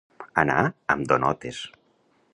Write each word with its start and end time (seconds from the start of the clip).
Anar 0.43 0.63
amb 0.95 1.07
donotes. 1.13 1.63